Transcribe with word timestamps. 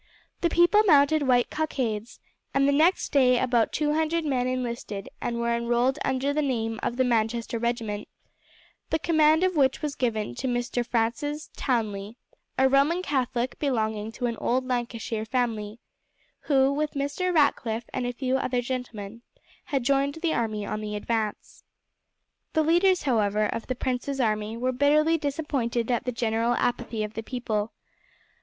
The 0.39 0.49
people 0.49 0.81
mounted 0.85 1.27
white 1.27 1.51
cockades, 1.51 2.19
and 2.55 2.67
the 2.67 2.71
next 2.71 3.09
day 3.11 3.37
about 3.37 3.71
two 3.71 3.93
hundred 3.93 4.25
men 4.25 4.47
enlisted 4.47 5.09
and 5.21 5.37
were 5.39 5.55
enrolled 5.55 5.99
under 6.03 6.33
the 6.33 6.41
name 6.41 6.79
of 6.81 6.97
the 6.97 7.03
Manchester 7.03 7.59
Regiment, 7.59 8.07
the 8.89 8.97
command 8.97 9.43
of 9.43 9.55
which 9.55 9.83
was 9.83 9.93
given 9.93 10.33
to 10.37 10.47
Mr. 10.47 10.83
Francis 10.83 11.51
Townley, 11.55 12.17
a 12.57 12.67
Roman 12.67 13.03
Catholic 13.03 13.59
belonging 13.59 14.11
to 14.13 14.25
an 14.25 14.37
old 14.37 14.65
Lancashire 14.67 15.23
family, 15.23 15.77
who, 16.45 16.73
with 16.73 16.93
Mr. 16.93 17.31
Ratcliff 17.31 17.83
and 17.93 18.07
a 18.07 18.11
few 18.11 18.37
other 18.37 18.59
gentlemen, 18.63 19.21
had 19.65 19.83
joined 19.83 20.15
the 20.15 20.33
army 20.33 20.65
on 20.65 20.81
the 20.81 20.95
advance. 20.95 21.63
The 22.53 22.63
leaders, 22.63 23.03
however, 23.03 23.45
of 23.45 23.67
the 23.67 23.75
prince's 23.75 24.19
army 24.19 24.57
were 24.57 24.71
bitterly 24.71 25.19
disappointed 25.19 25.91
at 25.91 26.05
the 26.05 26.11
general 26.11 26.53
apathy 26.55 27.03
of 27.03 27.13
the 27.13 27.21
people. 27.21 27.73